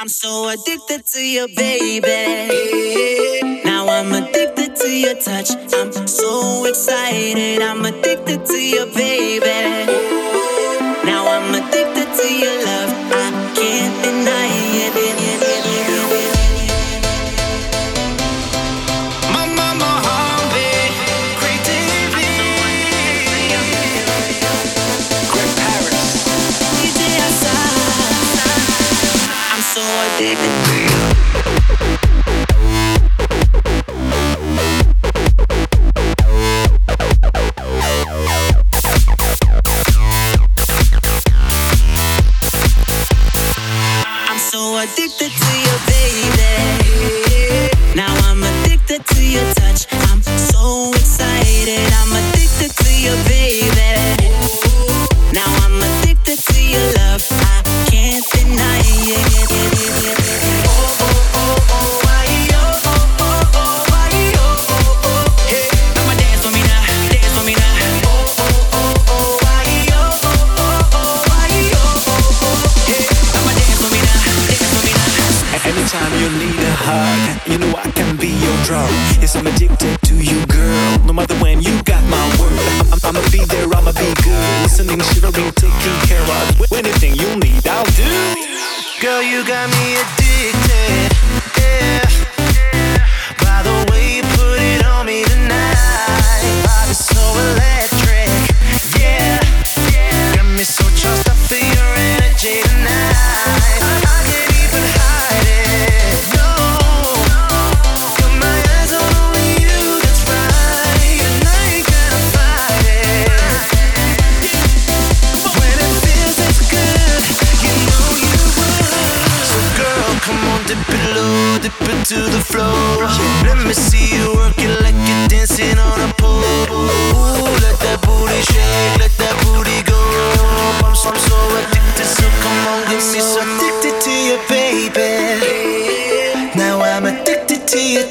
[0.00, 3.62] I'm so addicted to you, baby.
[3.66, 5.50] Now I'm addicted to your touch.
[5.74, 7.60] I'm so excited.
[7.60, 9.92] I'm addicted to you, baby.
[11.04, 12.69] Now I'm addicted to your love.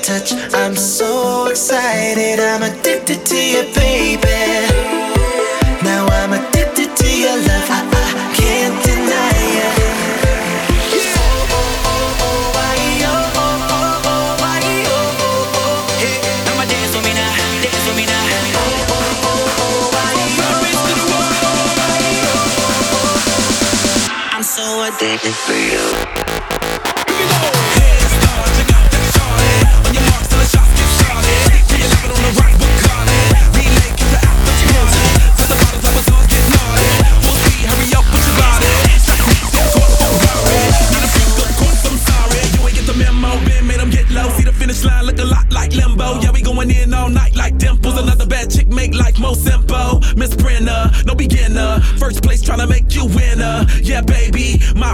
[0.09, 0.34] touch.
[0.56, 4.28] I'm so excited, I'm addicted to you, baby.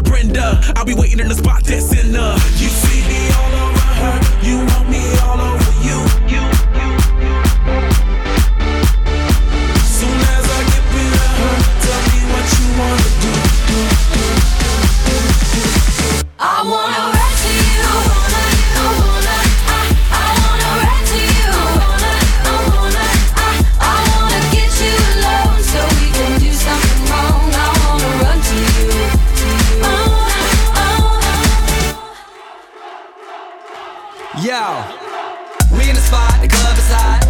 [0.01, 0.59] Brenda.
[0.75, 1.94] I'll be waiting in the spot that's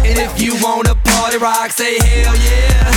[0.06, 2.90] And if you wanna party rock, say hell yeah.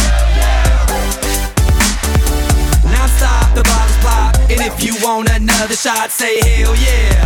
[2.86, 4.36] Now stop the bottles pop.
[4.54, 7.26] And if you want another shot, say hell yeah.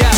[0.00, 0.16] Yeah,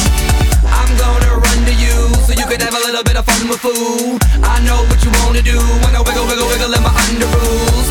[0.79, 3.59] I'm gonna run to you so you can have a little bit of fun with
[3.59, 4.23] food.
[4.47, 5.59] I know what you wanna do.
[5.83, 7.91] Wanna wiggle, wiggle, wiggle in my under rules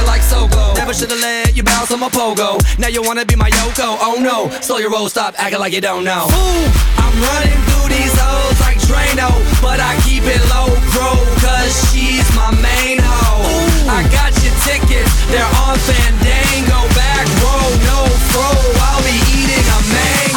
[0.00, 0.74] feel like Sogo.
[0.76, 2.60] Never should've let you bounce on my pogo.
[2.78, 3.96] Now you wanna be my Yoko.
[4.00, 6.26] Oh no, slow your roll, stop acting like you don't know.
[6.30, 6.66] Ooh,
[6.96, 9.30] I'm running through these hoes like Drano,
[9.60, 11.10] but I keep it low pro,
[11.44, 13.44] cause she's my main hoe.
[13.44, 13.98] Ooh.
[13.98, 17.98] I got your tickets, they're on Fandango, back row, no
[18.32, 18.48] fro.
[18.88, 20.29] I'll be eating a man.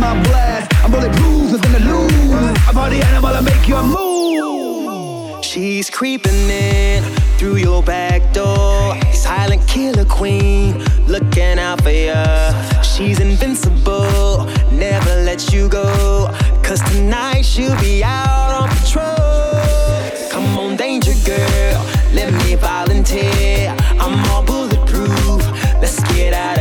[0.00, 0.72] My blast.
[0.82, 2.58] I'm blues, nothing to lose.
[2.66, 5.44] I'm party animal, I make you move.
[5.44, 7.02] She's creeping in
[7.38, 8.96] through your back door.
[9.12, 12.82] Silent killer queen, looking out for ya.
[12.82, 16.28] She's invincible, never let you go.
[16.62, 20.30] Cause tonight she'll be out on patrol.
[20.30, 21.78] Come on, danger girl,
[22.14, 23.76] let me volunteer.
[23.98, 25.42] I'm all bulletproof,
[25.82, 26.59] let's get out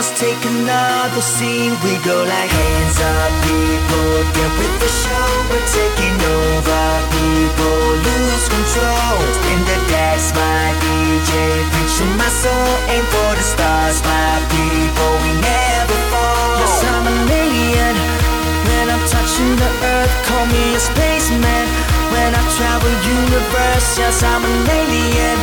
[0.00, 1.72] cameras, take another scene.
[1.84, 4.10] We go like hands up, people.
[4.34, 6.82] Get with the show, we're taking over.
[7.12, 9.18] People lose control.
[9.52, 11.32] In the decks, my DJ,
[11.72, 12.72] preaching my soul.
[12.88, 15.12] Aim for the stars, my people.
[15.24, 16.58] We never fall.
[16.60, 17.96] Yes, I'm an alien.
[18.68, 21.66] When I'm touching the earth, call me a spaceman.
[22.12, 25.38] When I travel universe, yes, I'm an alien.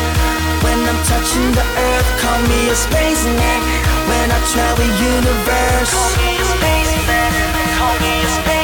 [0.64, 3.87] When I'm touching the earth, call me a spaceman.
[4.08, 7.32] When I travel the universe, call me a spaceman.
[7.78, 8.57] Call me a spaceman.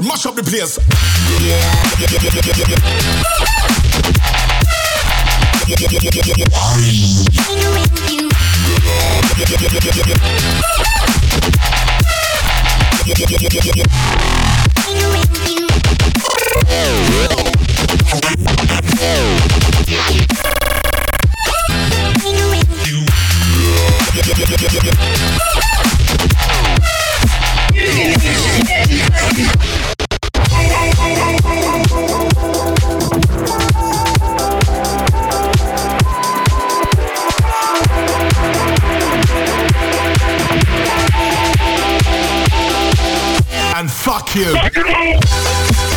[0.00, 0.91] Mash up the place.
[43.82, 44.54] And fuck you.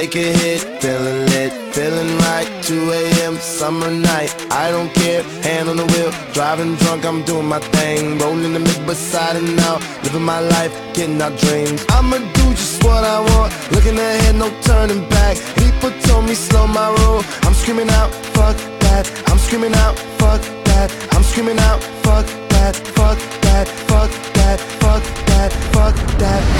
[0.00, 2.48] take a hit, feeling lit, feeling right.
[2.62, 3.36] 2 a.m.
[3.36, 8.16] summer night, I don't care, hand on the wheel, driving drunk, I'm doing my thing,
[8.18, 11.84] rolling the mid beside and out, living my life, getting our dreams.
[11.90, 15.36] I'ma do just what I want, looking ahead, no turning back.
[15.62, 20.40] People told me slow my roll, I'm screaming out, fuck that, I'm screaming out, fuck
[20.68, 26.59] that, I'm screaming out, fuck that, fuck that, fuck that, fuck that, fuck that.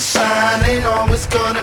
[0.00, 1.59] Shining, ain't always gonna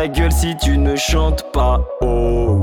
[0.00, 1.78] ta gueule si tu ne chantes pas.
[2.00, 2.06] Oh.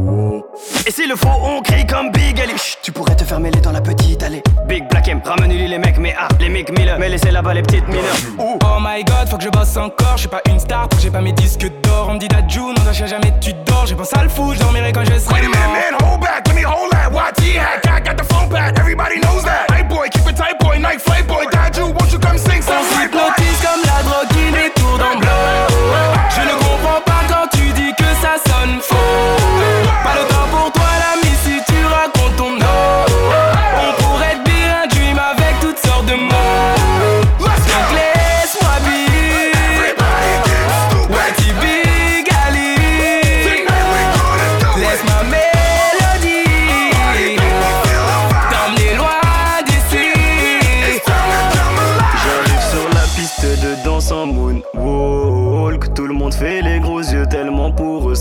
[0.09, 0.45] oh.
[0.87, 3.71] Et si le faux on crie comme Big Elish Tu pourrais te faire mêler dans
[3.71, 4.41] la petite allée.
[4.67, 7.61] Big Black M, ramène les mecs, mais ah, les mecs Miller, mais laissez là-bas les
[7.61, 8.17] petites mineurs.
[8.39, 8.57] Oh.
[8.81, 11.31] my god, faut que je bosse encore, je suis pas une star, j'ai pas mes
[11.31, 12.07] disques d'or.
[12.09, 14.59] On me dit Dajou, non, d'achat jamais tu dors, j'ai pensé à le fou, je
[14.59, 15.35] dormirai quand je serai.
[15.35, 17.11] Wait a minute, man, hold back, let me hold that.
[17.11, 19.69] YT hack, I got the phone back, everybody knows that.
[19.71, 21.56] Hey boy, keep it tight boy, night flight boy.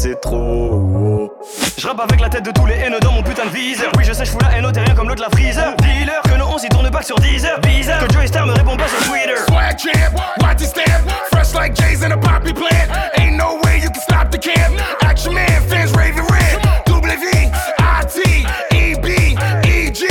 [0.06, 1.32] c'est trop.
[1.78, 3.90] Je rappe avec la tête de tous les haineux dans mon putain de viseur.
[3.96, 5.74] Oui, je sais, je fous la haine, t'es rien comme l'autre la freezer.
[5.76, 7.58] Dealer, que non, on s'y tourne pas sur Deezer.
[7.60, 9.36] Bizarre, que Joey Star me répond pas sur Twitter.
[9.48, 11.10] Swag champ, watch it stand.
[11.32, 12.88] Fresh like Jay's in a poppy plant.
[13.18, 14.74] Ain't no way you can stop the camp.
[15.02, 16.62] Action man, fans raving red.
[16.86, 19.36] Double V, I T, E B,
[19.68, 20.06] E G.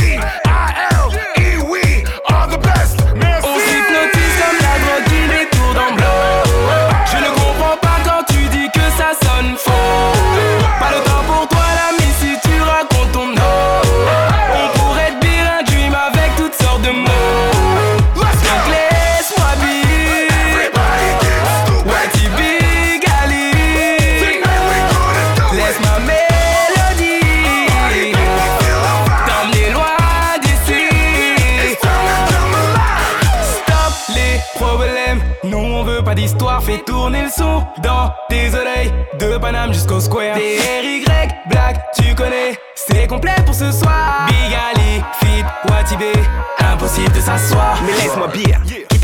[37.05, 38.91] tourner le son dans tes oreilles.
[39.19, 40.35] De Paname jusqu'au square.
[40.35, 41.05] T-R-Y,
[41.47, 42.57] black, tu connais
[43.05, 44.27] est complet pour ce soir.
[44.27, 46.11] Big Ali, Fit, Watibé,
[46.59, 47.79] impossible de s'asseoir.
[47.85, 48.59] Mais laisse-moi bien.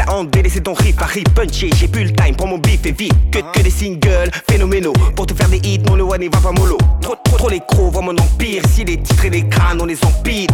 [0.07, 2.91] à en délaissé ton riff, Paris punché, j'ai plus le time, prends mon bif et
[2.91, 4.93] vite que, que des singles phénoménaux.
[5.15, 6.77] Pour te faire des hits, non le one va pas mollo.
[7.01, 8.63] Trop trop trop les crocs, vois mon empire.
[8.73, 10.47] Si les titres et les crânes, on les empile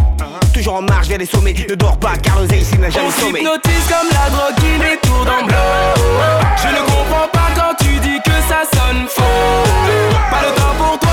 [0.52, 3.46] Toujours en marche vers les sommets, ne dors pas car l'oseille ici n'a jamais sommeil
[3.46, 5.54] On comme la drogue qui détourne dans bleu.
[6.56, 9.22] Je ne comprends pas quand tu dis que ça sonne faux.
[10.30, 11.07] Pas le temps pour toi.